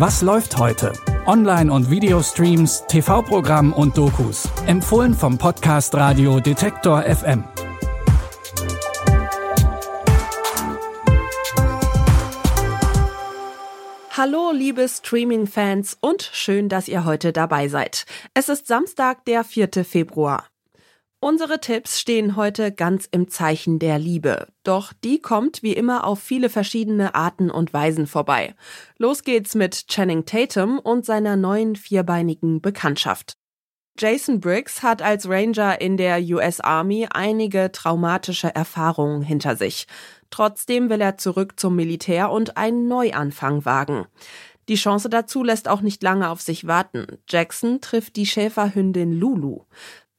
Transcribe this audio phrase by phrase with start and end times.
[0.00, 0.94] Was läuft heute?
[1.26, 4.48] Online- und Videostreams, TV-Programm und Dokus.
[4.64, 7.44] Empfohlen vom Podcast Radio Detektor FM.
[14.16, 18.06] Hallo, liebe Streaming-Fans und schön, dass ihr heute dabei seid.
[18.32, 19.84] Es ist Samstag, der 4.
[19.84, 20.49] Februar.
[21.22, 24.46] Unsere Tipps stehen heute ganz im Zeichen der Liebe.
[24.64, 28.54] Doch die kommt wie immer auf viele verschiedene Arten und Weisen vorbei.
[28.96, 33.34] Los geht's mit Channing Tatum und seiner neuen vierbeinigen Bekanntschaft.
[33.98, 39.86] Jason Briggs hat als Ranger in der US Army einige traumatische Erfahrungen hinter sich.
[40.30, 44.06] Trotzdem will er zurück zum Militär und einen Neuanfang wagen.
[44.70, 47.18] Die Chance dazu lässt auch nicht lange auf sich warten.
[47.28, 49.64] Jackson trifft die Schäferhündin Lulu.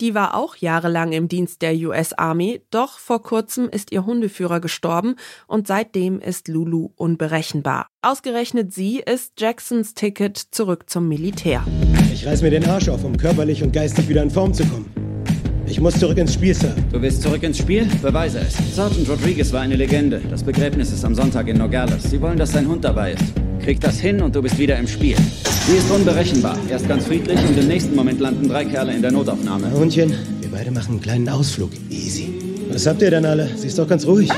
[0.00, 4.60] Die war auch jahrelang im Dienst der US Army, doch vor kurzem ist ihr Hundeführer
[4.60, 5.16] gestorben
[5.48, 7.88] und seitdem ist Lulu unberechenbar.
[8.00, 11.64] Ausgerechnet sie ist Jacksons Ticket zurück zum Militär.
[12.12, 14.88] Ich reiß mir den Arsch auf, um körperlich und geistig wieder in Form zu kommen.
[15.66, 16.74] Ich muss zurück ins Spiel, Sir.
[16.92, 17.86] Du willst zurück ins Spiel?
[18.00, 18.56] Beweise es.
[18.74, 20.20] Sergeant Rodriguez war eine Legende.
[20.30, 22.04] Das Begräbnis ist am Sonntag in Nogales.
[22.04, 23.24] Sie wollen, dass sein Hund dabei ist.
[23.62, 25.16] Krieg das hin und du bist wieder im Spiel.
[25.68, 26.56] Sie ist unberechenbar.
[26.70, 29.70] Erst ganz friedlich und im nächsten Moment landen drei Kerle in der Notaufnahme.
[29.70, 31.70] Hundchen, wir beide machen einen kleinen Ausflug.
[31.90, 32.66] Easy.
[32.70, 33.54] Was habt ihr denn alle?
[33.54, 34.30] Sie ist doch ganz ruhig.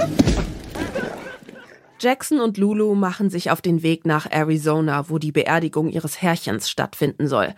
[2.00, 6.68] Jackson und Lulu machen sich auf den Weg nach Arizona, wo die Beerdigung ihres Herrchens
[6.68, 7.54] stattfinden soll.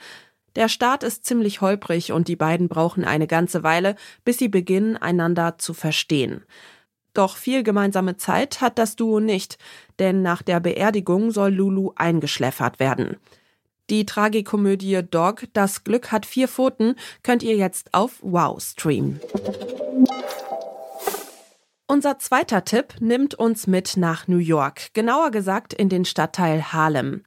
[0.54, 4.98] Der Start ist ziemlich holprig und die beiden brauchen eine ganze Weile, bis sie beginnen,
[4.98, 6.44] einander zu verstehen.
[7.14, 9.56] Doch viel gemeinsame Zeit hat das Duo nicht,
[9.98, 13.16] denn nach der Beerdigung soll Lulu eingeschläfert werden.
[13.90, 19.20] Die Tragikomödie Dog, das Glück hat vier Pfoten, könnt ihr jetzt auf Wow streamen.
[21.86, 27.22] Unser zweiter Tipp nimmt uns mit nach New York, genauer gesagt in den Stadtteil Harlem.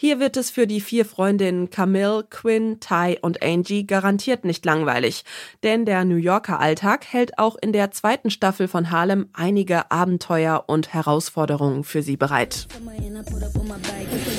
[0.00, 5.24] Hier wird es für die vier Freundinnen Camille, Quinn, Ty und Angie garantiert nicht langweilig,
[5.64, 10.64] denn der New Yorker Alltag hält auch in der zweiten Staffel von Harlem einige Abenteuer
[10.68, 12.68] und Herausforderungen für sie bereit.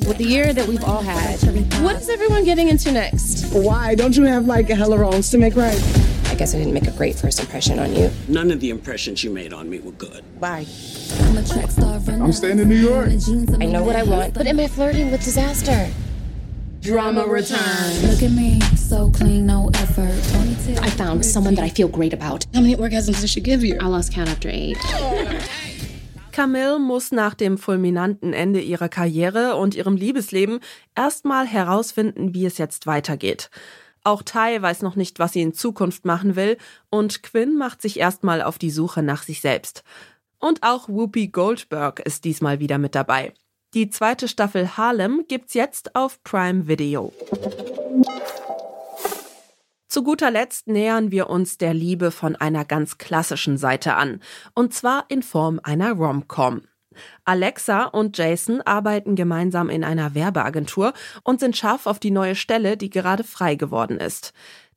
[0.08, 1.40] With the year that we've all had,
[1.84, 3.54] what is everyone getting into next?
[3.54, 3.96] Why?
[3.96, 5.82] Don't you have like a hella wrongs to make right?
[6.28, 8.12] I guess I didn't make a great first impression on you.
[8.28, 10.24] None of the impressions you made on me were good.
[10.40, 10.66] Bye.
[11.22, 13.10] I'm staying in New York.
[13.60, 15.92] I know what I want, but am I flirting with disaster?
[16.82, 18.04] Drama returns.
[18.04, 20.16] Look at me, so clean, no effort.
[20.82, 22.46] I found someone that I feel great about.
[22.54, 23.78] How many orgasms did she give you?
[23.82, 24.78] I lost count after eight.
[24.82, 25.40] Oh.
[26.40, 30.62] Camille muss nach dem fulminanten Ende ihrer Karriere und ihrem Liebesleben
[30.96, 33.50] erstmal herausfinden, wie es jetzt weitergeht.
[34.06, 36.56] Auch Ty weiß noch nicht, was sie in Zukunft machen will,
[36.90, 39.84] und Quinn macht sich erstmal auf die Suche nach sich selbst.
[40.40, 43.34] Und auch Whoopi Goldberg ist diesmal wieder mit dabei.
[43.74, 47.12] Die zweite Staffel Harlem gibt's jetzt auf Prime Video.
[49.90, 54.22] Zu guter Letzt nähern wir uns der Liebe von einer ganz klassischen Seite an,
[54.54, 56.62] und zwar in Form einer Rom-Com.
[57.26, 62.78] Alexa und Jason arbeiten gemeinsam in einer Werbeagentur und sind scharf auf die neue Stelle,
[62.78, 64.34] die gerade frei geworden ist.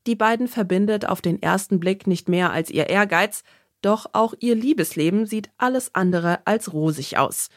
[0.07, 3.43] Die beiden verbindet auf den ersten Blick nicht mehr als ihr Ehrgeiz,
[3.83, 7.51] doch auch ihr Liebesleben sieht alles andere als rosig aus.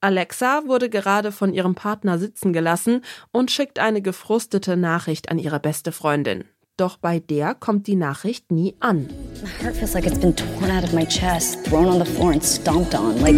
[0.00, 5.58] Alexa wurde gerade von ihrem Partner sitzen gelassen und schickt eine gefrustete Nachricht an ihre
[5.58, 6.44] beste Freundin.
[6.80, 9.06] Doch bei der kommt die Nachricht nie an.
[9.42, 12.32] My heart feels like it's been torn out of my chest, thrown on the floor
[12.32, 13.20] and stomped on.
[13.20, 13.34] Like,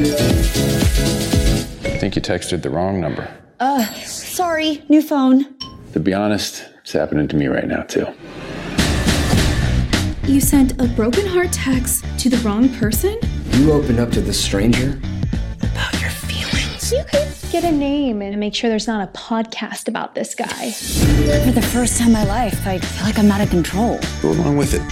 [1.83, 3.27] I think you texted the wrong number.
[3.59, 5.47] uh, sorry, new phone.
[5.93, 8.07] To be honest, it's happening to me right now, too.
[10.29, 13.19] You sent a broken heart text to the wrong person?
[13.55, 15.01] You opened up to the stranger?
[16.93, 20.73] You could get a name and make sure there's not a podcast about this guy.
[21.43, 23.99] For the first time in my life, I feel like I'm not in control.
[24.21, 24.83] Go along with it.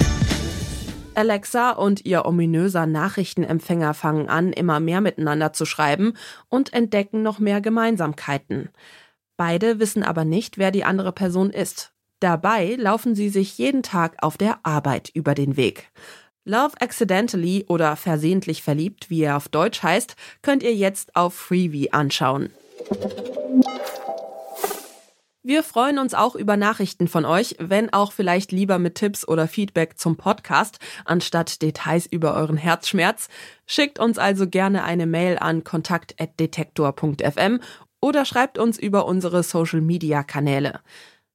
[1.14, 6.14] Alexa und ihr ominöser Nachrichtenempfänger fangen an, immer mehr miteinander zu schreiben
[6.48, 8.70] und entdecken noch mehr Gemeinsamkeiten.
[9.36, 11.92] Beide wissen aber nicht, wer die andere Person ist.
[12.20, 15.90] Dabei laufen sie sich jeden Tag auf der Arbeit über den Weg.
[16.44, 21.92] Love Accidentally oder Versehentlich verliebt, wie er auf Deutsch heißt, könnt ihr jetzt auf Freebie
[21.92, 22.50] anschauen.
[25.42, 29.48] Wir freuen uns auch über Nachrichten von euch, wenn auch vielleicht lieber mit Tipps oder
[29.48, 33.28] Feedback zum Podcast, anstatt Details über euren Herzschmerz.
[33.66, 37.60] Schickt uns also gerne eine Mail an kontakt.detektor.fm
[38.00, 40.80] oder schreibt uns über unsere Social Media Kanäle.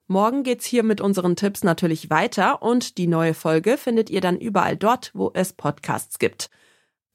[0.07, 4.37] Morgen geht's hier mit unseren Tipps natürlich weiter und die neue Folge findet ihr dann
[4.37, 6.49] überall dort, wo es Podcasts gibt.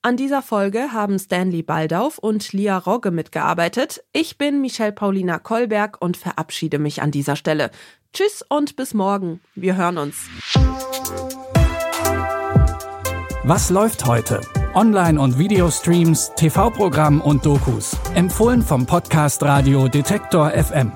[0.03, 4.03] An dieser Folge haben Stanley Baldauf und Lia Rogge mitgearbeitet.
[4.13, 7.71] Ich bin Michelle Paulina Kolberg und verabschiede mich an dieser Stelle.
[8.13, 9.41] Tschüss und bis morgen.
[9.55, 10.27] Wir hören uns.
[13.45, 14.41] Was läuft heute?
[14.75, 17.97] Online- und Videostreams, TV-Programm und Dokus.
[18.15, 20.93] Empfohlen vom Podcast Radio Detektor FM.